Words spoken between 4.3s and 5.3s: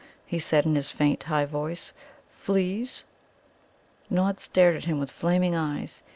stared at him with